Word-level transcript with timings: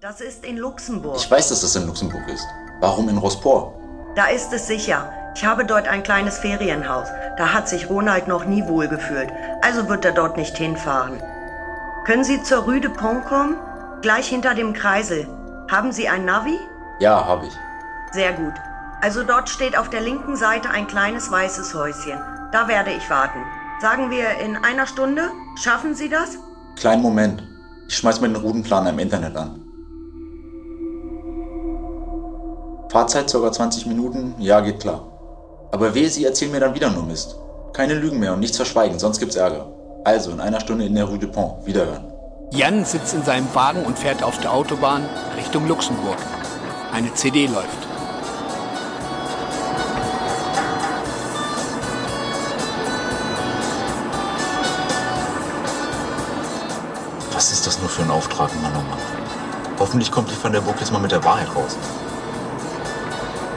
Das 0.00 0.22
ist 0.22 0.46
in 0.46 0.56
Luxemburg. 0.56 1.16
Ich 1.18 1.30
weiß, 1.30 1.50
dass 1.50 1.60
das 1.60 1.76
in 1.76 1.86
Luxemburg 1.86 2.26
ist. 2.26 2.46
Warum 2.80 3.10
in 3.10 3.18
Rosport? 3.18 3.74
Da 4.16 4.28
ist 4.28 4.50
es 4.50 4.66
sicher. 4.66 5.12
Ich 5.34 5.44
habe 5.44 5.66
dort 5.66 5.86
ein 5.88 6.02
kleines 6.02 6.38
Ferienhaus. 6.38 7.08
Da 7.36 7.52
hat 7.52 7.68
sich 7.68 7.90
Ronald 7.90 8.26
noch 8.26 8.46
nie 8.46 8.66
wohlgefühlt. 8.66 9.30
Also 9.60 9.90
wird 9.90 10.06
er 10.06 10.12
dort 10.12 10.38
nicht 10.38 10.56
hinfahren. 10.56 11.22
Können 12.06 12.24
Sie 12.24 12.42
zur 12.42 12.60
Rue 12.60 12.80
de 12.80 12.90
Pont 12.90 13.26
kommen? 13.26 13.56
Gleich 14.00 14.28
hinter 14.28 14.54
dem 14.54 14.72
Kreisel. 14.72 15.28
Haben 15.70 15.92
Sie 15.92 16.08
ein 16.08 16.24
Navi? 16.24 16.58
Ja, 16.98 17.22
habe 17.22 17.48
ich. 17.48 17.52
Sehr 18.12 18.32
gut. 18.32 18.54
Also 19.02 19.22
dort 19.22 19.50
steht 19.50 19.76
auf 19.76 19.90
der 19.90 20.00
linken 20.00 20.34
Seite 20.34 20.70
ein 20.70 20.86
kleines 20.86 21.30
weißes 21.30 21.74
Häuschen. 21.74 22.18
Da 22.52 22.68
werde 22.68 22.90
ich 22.90 23.10
warten. 23.10 23.40
Sagen 23.82 24.10
wir 24.10 24.38
in 24.38 24.56
einer 24.56 24.86
Stunde? 24.86 25.30
Schaffen 25.56 25.94
Sie 25.94 26.08
das? 26.08 26.38
Kleinen 26.76 27.02
Moment. 27.02 27.42
Ich 27.86 27.98
schmeiß 27.98 28.22
mir 28.22 28.28
den 28.28 28.36
Routenplaner 28.36 28.88
im 28.88 28.98
Internet 28.98 29.36
an. 29.36 29.69
Fahrzeit 32.90 33.30
ca. 33.30 33.52
20 33.52 33.86
Minuten, 33.86 34.34
ja, 34.40 34.58
geht 34.58 34.80
klar. 34.80 35.02
Aber 35.70 35.94
wehe, 35.94 36.10
Sie 36.10 36.24
erzählen 36.24 36.50
mir 36.50 36.58
dann 36.58 36.74
wieder 36.74 36.90
nur 36.90 37.04
Mist. 37.04 37.36
Keine 37.72 37.94
Lügen 37.94 38.18
mehr 38.18 38.32
und 38.32 38.40
nichts 38.40 38.56
verschweigen, 38.56 38.98
sonst 38.98 39.20
gibt's 39.20 39.36
Ärger. 39.36 39.68
Also, 40.02 40.32
in 40.32 40.40
einer 40.40 40.58
Stunde 40.58 40.86
in 40.86 40.96
der 40.96 41.04
Rue 41.04 41.20
de 41.20 41.28
Pont. 41.28 41.64
Wiederhören. 41.64 42.12
Jan 42.50 42.84
sitzt 42.84 43.14
in 43.14 43.22
seinem 43.22 43.46
Wagen 43.54 43.84
und 43.84 43.96
fährt 43.96 44.24
auf 44.24 44.40
der 44.40 44.52
Autobahn 44.52 45.08
Richtung 45.36 45.68
Luxemburg. 45.68 46.16
Eine 46.92 47.14
CD 47.14 47.46
läuft. 47.46 47.68
Was 57.32 57.52
ist 57.52 57.68
das 57.68 57.78
nur 57.78 57.88
für 57.88 58.02
ein 58.02 58.10
Auftrag, 58.10 58.50
Mann, 58.60 58.72
oh 58.74 58.82
Mann? 58.90 58.98
Hoffentlich 59.78 60.10
kommt 60.10 60.28
die 60.28 60.42
Van 60.42 60.52
der 60.52 60.60
Burg 60.60 60.80
jetzt 60.80 60.92
mal 60.92 60.98
mit 60.98 61.12
der 61.12 61.22
Wahrheit 61.22 61.54
raus. 61.54 61.76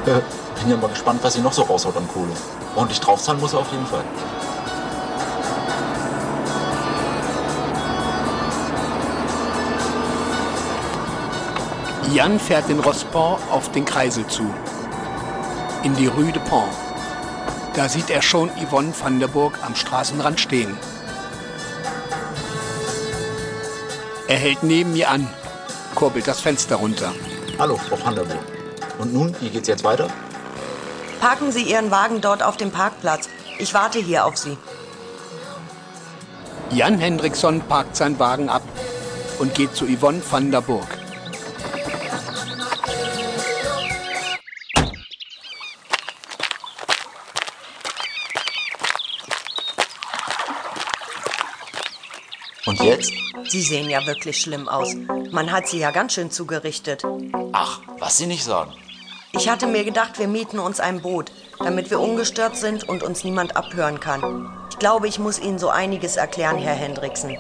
Äh, 0.06 0.20
bin 0.60 0.70
ja 0.70 0.78
mal 0.78 0.90
gespannt, 0.90 1.24
was 1.24 1.34
sie 1.34 1.42
noch 1.42 1.54
so 1.54 1.62
raushaut 1.62 1.96
an 1.96 2.08
Kohle. 2.08 2.34
Ordentlich 2.76 3.00
draufzahlen 3.00 3.40
muss 3.40 3.54
er 3.54 3.60
auf 3.60 3.72
jeden 3.72 3.86
Fall. 3.86 4.04
Jan 12.12 12.40
fährt 12.40 12.70
in 12.70 12.80
Rospont 12.80 13.40
auf 13.50 13.72
den 13.72 13.86
Kreisel 13.86 14.28
zu. 14.28 14.44
In 15.84 15.96
die 15.96 16.08
Rue 16.08 16.32
de 16.32 16.42
Pont. 16.44 16.70
Da 17.74 17.90
sieht 17.90 18.10
er 18.10 18.22
schon 18.22 18.52
Yvonne 18.62 18.94
van 19.02 19.20
der 19.20 19.28
Burg 19.28 19.58
am 19.66 19.74
Straßenrand 19.74 20.40
stehen. 20.40 20.78
Er 24.28 24.38
hält 24.38 24.64
neben 24.64 24.94
mir 24.94 25.10
an, 25.10 25.28
kurbelt 25.96 26.28
das 26.28 26.40
Fenster 26.42 26.76
runter. 26.76 27.14
Hallo, 27.58 27.78
Frau 27.78 27.98
van 28.06 28.16
der 28.16 28.24
Burg. 28.24 28.53
Und 29.00 29.14
nun, 29.14 29.36
wie 29.42 29.50
geht's 29.50 29.68
jetzt 29.68 29.84
weiter? 29.84 30.08
Parken 31.20 31.52
Sie 31.52 31.64
Ihren 31.64 31.90
Wagen 31.90 32.22
dort 32.22 32.44
auf 32.44 32.58
dem 32.58 32.72
Parkplatz. 32.72 33.30
Ich 33.58 33.74
warte 33.74 34.00
hier 34.00 34.26
auf 34.26 34.38
Sie. 34.38 34.58
Jan 36.70 36.98
Hendrickson 36.98 37.62
parkt 37.62 37.96
seinen 37.96 38.20
Wagen 38.20 38.50
ab 38.50 38.64
und 39.40 39.54
geht 39.54 39.76
zu 39.76 39.86
Yvonne 39.86 40.22
van 40.30 40.52
der 40.52 40.62
Burg. 40.62 40.88
Und 52.66 52.82
jetzt? 52.82 53.12
Sie 53.50 53.62
sehen 53.62 53.90
ja 53.90 54.06
wirklich 54.08 54.42
schlimm 54.42 54.68
aus. 54.68 54.96
Man 55.32 55.52
hat 55.52 55.68
Sie 55.68 55.80
ja 55.80 55.92
ganz 55.92 56.14
schön 56.14 56.32
zugerichtet. 56.32 57.04
Ach, 57.52 57.82
was 58.00 58.18
Sie 58.18 58.26
nicht 58.26 58.44
sagen. 58.44 58.74
Ich 59.36 59.50
hatte 59.50 59.66
mir 59.66 59.84
gedacht, 59.84 60.20
wir 60.20 60.28
mieten 60.28 60.60
uns 60.60 60.80
ein 60.80 61.02
Boot, 61.02 61.32
damit 61.58 61.90
wir 61.90 62.00
ungestört 62.00 62.56
sind 62.56 62.88
und 62.88 63.02
uns 63.02 63.24
niemand 63.24 63.58
abhören 63.58 64.00
kann. 64.00 64.48
Ich 64.70 64.78
glaube, 64.78 65.08
ich 65.08 65.18
muss 65.18 65.40
Ihnen 65.40 65.58
so 65.58 65.70
einiges 65.70 66.18
erklären, 66.18 66.60
Herr 66.60 66.76
Hendrickson. 66.76 67.36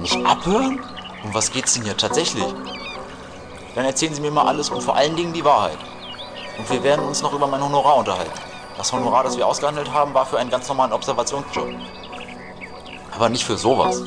Nicht 0.00 0.16
abhören? 0.26 0.80
Um 1.22 1.32
was 1.32 1.52
geht's 1.52 1.74
denn 1.74 1.84
hier 1.84 1.96
tatsächlich? 1.96 2.44
Dann 3.76 3.84
erzählen 3.84 4.12
Sie 4.12 4.20
mir 4.20 4.32
mal 4.32 4.48
alles 4.48 4.68
und 4.68 4.82
vor 4.82 4.96
allen 4.96 5.14
Dingen 5.14 5.32
die 5.32 5.44
Wahrheit. 5.44 5.78
Und 6.58 6.68
wir 6.68 6.82
werden 6.82 7.06
uns 7.06 7.22
noch 7.22 7.32
über 7.32 7.46
mein 7.46 7.62
Honorar 7.62 7.98
unterhalten. 7.98 8.32
Das 8.76 8.92
Honorar, 8.92 9.22
das 9.22 9.36
wir 9.36 9.46
ausgehandelt 9.46 9.92
haben, 9.92 10.14
war 10.14 10.26
für 10.26 10.38
einen 10.38 10.50
ganz 10.50 10.66
normalen 10.66 10.92
Observationsjob. 10.92 11.68
Aber 13.12 13.28
nicht 13.28 13.44
für 13.44 13.56
sowas. 13.56 14.02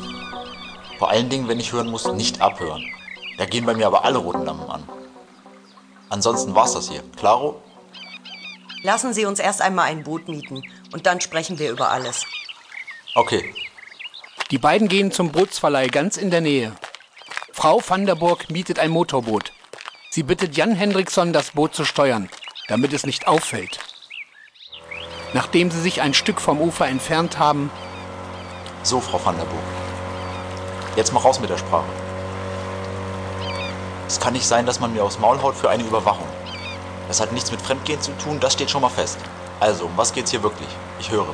Vor 0.98 1.08
allen 1.08 1.30
Dingen, 1.30 1.48
wenn 1.48 1.58
ich 1.58 1.72
hören 1.72 1.88
muss, 1.90 2.06
nicht 2.12 2.42
abhören. 2.42 2.84
Da 3.38 3.46
gehen 3.46 3.64
bei 3.64 3.72
mir 3.72 3.86
aber 3.86 4.04
alle 4.04 4.18
roten 4.18 4.44
Lampen 4.44 4.70
an. 4.70 4.82
Ansonsten 6.10 6.54
war's 6.54 6.74
das 6.74 6.90
hier. 6.90 7.02
Klaro? 7.16 7.62
Lassen 8.82 9.14
Sie 9.14 9.24
uns 9.24 9.38
erst 9.38 9.62
einmal 9.62 9.86
ein 9.86 10.02
Boot 10.02 10.28
mieten 10.28 10.62
und 10.92 11.06
dann 11.06 11.20
sprechen 11.20 11.58
wir 11.58 11.70
über 11.70 11.90
alles. 11.90 12.26
Okay. 13.14 13.54
Die 14.50 14.58
beiden 14.58 14.88
gehen 14.88 15.12
zum 15.12 15.30
Bootsverleih 15.30 15.88
ganz 15.88 16.16
in 16.16 16.30
der 16.30 16.40
Nähe. 16.40 16.72
Frau 17.52 17.80
van 17.86 18.06
der 18.06 18.14
Burg 18.14 18.50
mietet 18.50 18.78
ein 18.78 18.90
Motorboot. 18.90 19.52
Sie 20.10 20.22
bittet 20.22 20.56
Jan 20.56 20.74
Hendrickson, 20.74 21.32
das 21.32 21.52
Boot 21.52 21.74
zu 21.74 21.84
steuern, 21.84 22.28
damit 22.68 22.92
es 22.92 23.06
nicht 23.06 23.28
auffällt. 23.28 23.78
Nachdem 25.32 25.70
sie 25.70 25.80
sich 25.80 26.00
ein 26.00 26.14
Stück 26.14 26.40
vom 26.40 26.60
Ufer 26.60 26.88
entfernt 26.88 27.38
haben, 27.38 27.70
So, 28.82 28.98
Frau 29.00 29.24
van 29.24 29.36
der 29.36 29.44
Burg. 29.44 29.62
Jetzt 30.96 31.12
mal 31.12 31.20
raus 31.20 31.38
mit 31.38 31.50
der 31.50 31.58
Sprache. 31.58 31.84
Es 34.10 34.18
kann 34.18 34.32
nicht 34.32 34.44
sein, 34.44 34.66
dass 34.66 34.80
man 34.80 34.92
mir 34.92 35.04
aufs 35.04 35.20
Maul 35.20 35.40
haut 35.40 35.54
für 35.54 35.70
eine 35.70 35.84
Überwachung. 35.84 36.26
Das 37.06 37.20
hat 37.20 37.30
nichts 37.30 37.52
mit 37.52 37.62
Fremdgehen 37.62 38.02
zu 38.02 38.10
tun, 38.18 38.40
das 38.40 38.54
steht 38.54 38.68
schon 38.68 38.82
mal 38.82 38.88
fest. 38.88 39.18
Also, 39.60 39.84
um 39.84 39.92
was 39.94 40.12
geht's 40.12 40.32
hier 40.32 40.42
wirklich? 40.42 40.66
Ich 40.98 41.12
höre. 41.12 41.32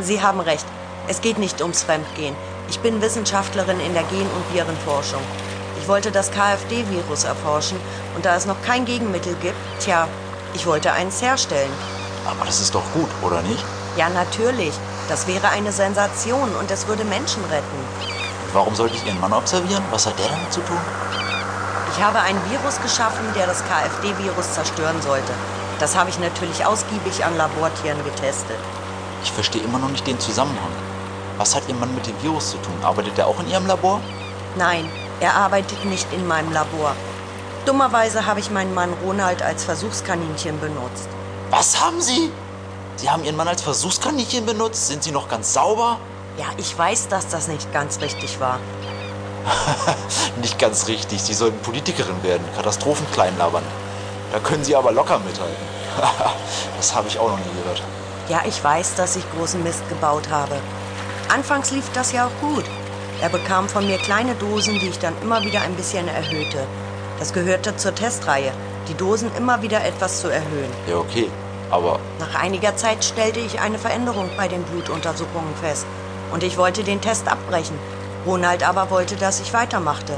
Sie 0.00 0.20
haben 0.20 0.40
recht. 0.40 0.66
Es 1.06 1.20
geht 1.20 1.38
nicht 1.38 1.60
ums 1.60 1.84
Fremdgehen. 1.84 2.34
Ich 2.68 2.80
bin 2.80 3.00
Wissenschaftlerin 3.00 3.78
in 3.78 3.94
der 3.94 4.02
Gen- 4.02 4.22
und 4.22 4.52
Virenforschung. 4.52 5.20
Ich 5.80 5.86
wollte 5.86 6.10
das 6.10 6.32
KfD-Virus 6.32 7.22
erforschen 7.22 7.78
und 8.16 8.24
da 8.24 8.34
es 8.34 8.46
noch 8.46 8.60
kein 8.66 8.84
Gegenmittel 8.84 9.36
gibt, 9.40 9.54
tja, 9.78 10.08
ich 10.54 10.66
wollte 10.66 10.90
eins 10.90 11.22
herstellen. 11.22 11.70
Aber 12.26 12.44
das 12.44 12.60
ist 12.60 12.74
doch 12.74 12.92
gut, 12.94 13.10
oder 13.22 13.42
nicht? 13.42 13.64
Ja, 13.96 14.08
natürlich. 14.08 14.74
Das 15.08 15.28
wäre 15.28 15.50
eine 15.50 15.70
Sensation 15.70 16.52
und 16.56 16.68
es 16.72 16.88
würde 16.88 17.04
Menschen 17.04 17.44
retten. 17.44 17.78
Und 18.46 18.54
warum 18.54 18.74
sollte 18.74 18.96
ich 18.96 19.06
Ihren 19.06 19.20
Mann 19.20 19.32
observieren? 19.32 19.84
Was 19.92 20.04
hat 20.04 20.18
der 20.18 20.26
damit 20.26 20.52
zu 20.52 20.60
tun? 20.62 20.80
Ich 21.98 22.04
habe 22.04 22.20
ein 22.20 22.36
Virus 22.48 22.80
geschaffen, 22.80 23.26
der 23.34 23.48
das 23.48 23.64
KfD-Virus 23.64 24.52
zerstören 24.52 25.02
sollte. 25.02 25.32
Das 25.80 25.96
habe 25.96 26.10
ich 26.10 26.20
natürlich 26.20 26.64
ausgiebig 26.64 27.24
an 27.24 27.36
Labortieren 27.36 27.98
getestet. 28.04 28.56
Ich 29.24 29.32
verstehe 29.32 29.62
immer 29.62 29.80
noch 29.80 29.88
nicht 29.88 30.06
den 30.06 30.20
Zusammenhang. 30.20 30.70
Was 31.38 31.56
hat 31.56 31.64
Ihr 31.66 31.74
Mann 31.74 31.92
mit 31.96 32.06
dem 32.06 32.14
Virus 32.22 32.52
zu 32.52 32.58
tun? 32.58 32.74
Arbeitet 32.84 33.18
er 33.18 33.26
auch 33.26 33.40
in 33.40 33.50
Ihrem 33.50 33.66
Labor? 33.66 34.00
Nein, 34.56 34.88
er 35.18 35.34
arbeitet 35.34 35.84
nicht 35.86 36.06
in 36.12 36.24
meinem 36.28 36.52
Labor. 36.52 36.94
Dummerweise 37.66 38.26
habe 38.26 38.38
ich 38.38 38.52
meinen 38.52 38.74
Mann 38.74 38.92
Ronald 39.04 39.42
als 39.42 39.64
Versuchskaninchen 39.64 40.60
benutzt. 40.60 41.08
Was 41.50 41.80
haben 41.80 42.00
Sie? 42.00 42.30
Sie 42.94 43.10
haben 43.10 43.24
Ihren 43.24 43.36
Mann 43.36 43.48
als 43.48 43.62
Versuchskaninchen 43.62 44.46
benutzt? 44.46 44.86
Sind 44.86 45.02
Sie 45.02 45.10
noch 45.10 45.28
ganz 45.28 45.52
sauber? 45.52 45.98
Ja, 46.38 46.46
ich 46.58 46.78
weiß, 46.78 47.08
dass 47.08 47.26
das 47.26 47.48
nicht 47.48 47.72
ganz 47.72 48.00
richtig 48.00 48.38
war. 48.38 48.60
Nicht 50.42 50.58
ganz 50.58 50.88
richtig. 50.88 51.22
Sie 51.22 51.34
sollten 51.34 51.58
Politikerin 51.60 52.22
werden, 52.22 52.44
Katastrophen 52.56 53.06
kleinlabern. 53.12 53.62
Da 54.32 54.38
können 54.40 54.64
Sie 54.64 54.76
aber 54.76 54.92
locker 54.92 55.18
mithalten. 55.20 55.56
das 56.76 56.94
habe 56.94 57.08
ich 57.08 57.18
auch 57.18 57.30
noch 57.30 57.38
nie 57.38 57.62
gehört. 57.62 57.82
Ja, 58.28 58.42
ich 58.46 58.62
weiß, 58.62 58.94
dass 58.96 59.16
ich 59.16 59.24
großen 59.32 59.62
Mist 59.62 59.88
gebaut 59.88 60.28
habe. 60.30 60.56
Anfangs 61.28 61.70
lief 61.70 61.90
das 61.94 62.12
ja 62.12 62.26
auch 62.26 62.40
gut. 62.46 62.64
Er 63.20 63.30
bekam 63.30 63.68
von 63.68 63.86
mir 63.86 63.98
kleine 63.98 64.34
Dosen, 64.34 64.78
die 64.78 64.88
ich 64.88 64.98
dann 64.98 65.14
immer 65.22 65.42
wieder 65.42 65.62
ein 65.62 65.74
bisschen 65.74 66.06
erhöhte. 66.08 66.66
Das 67.18 67.32
gehörte 67.32 67.76
zur 67.76 67.94
Testreihe, 67.94 68.52
die 68.88 68.94
Dosen 68.94 69.30
immer 69.36 69.60
wieder 69.62 69.84
etwas 69.84 70.20
zu 70.20 70.28
erhöhen. 70.28 70.70
Ja, 70.86 70.96
okay. 70.96 71.28
Aber 71.70 71.98
Nach 72.18 72.34
einiger 72.40 72.76
Zeit 72.76 73.04
stellte 73.04 73.40
ich 73.40 73.60
eine 73.60 73.78
Veränderung 73.78 74.30
bei 74.36 74.48
den 74.48 74.62
Blutuntersuchungen 74.62 75.54
fest. 75.60 75.86
Und 76.32 76.42
ich 76.42 76.56
wollte 76.56 76.84
den 76.84 77.00
Test 77.00 77.28
abbrechen. 77.28 77.78
Ronald 78.28 78.62
aber 78.62 78.90
wollte, 78.90 79.16
dass 79.16 79.40
ich 79.40 79.54
weitermachte. 79.54 80.12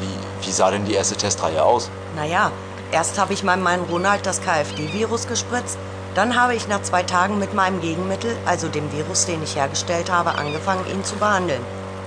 wie, 0.00 0.46
wie 0.46 0.52
sah 0.52 0.70
denn 0.70 0.84
die 0.84 0.94
erste 0.94 1.16
Testreihe 1.16 1.64
aus? 1.64 1.90
Naja, 2.14 2.52
erst 2.92 3.18
habe 3.18 3.32
ich 3.32 3.42
meinem 3.42 3.64
Mann 3.64 3.80
Ronald 3.90 4.24
das 4.24 4.40
KfD-Virus 4.40 5.26
gespritzt. 5.26 5.76
Dann 6.14 6.40
habe 6.40 6.54
ich 6.54 6.68
nach 6.68 6.82
zwei 6.82 7.02
Tagen 7.02 7.40
mit 7.40 7.52
meinem 7.52 7.80
Gegenmittel, 7.80 8.36
also 8.46 8.68
dem 8.68 8.92
Virus, 8.92 9.26
den 9.26 9.42
ich 9.42 9.56
hergestellt 9.56 10.12
habe, 10.12 10.36
angefangen, 10.36 10.84
ihn 10.92 11.04
zu 11.04 11.16
behandeln. 11.16 11.62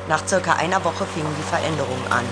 Nach 0.07 0.25
circa 0.25 0.53
einer 0.53 0.83
Woche 0.85 1.05
fingen 1.13 1.35
die 1.37 1.49
Veränderungen 1.49 2.07
an. 2.09 2.23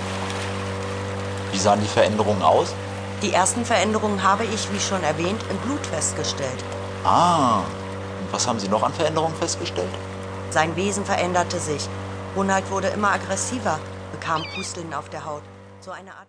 Wie 1.52 1.58
sahen 1.58 1.80
die 1.80 1.88
Veränderungen 1.88 2.42
aus? 2.42 2.74
Die 3.20 3.34
ersten 3.34 3.64
Veränderungen 3.66 4.22
habe 4.22 4.44
ich, 4.44 4.72
wie 4.72 4.80
schon 4.80 5.02
erwähnt, 5.02 5.40
im 5.50 5.56
Blut 5.58 5.84
festgestellt. 5.86 6.64
Ah, 7.04 7.58
und 8.20 8.32
was 8.32 8.46
haben 8.46 8.58
Sie 8.58 8.68
noch 8.68 8.82
an 8.82 8.92
Veränderungen 8.94 9.34
festgestellt? 9.36 9.92
Sein 10.50 10.74
Wesen 10.76 11.04
veränderte 11.04 11.58
sich. 11.58 11.88
Ronald 12.34 12.70
wurde 12.70 12.88
immer 12.88 13.10
aggressiver, 13.12 13.78
bekam 14.10 14.42
Pusteln 14.54 14.94
auf 14.94 15.10
der 15.10 15.24
Haut. 15.26 15.42
So 15.80 15.90
eine 15.90 16.14
Art. 16.14 16.28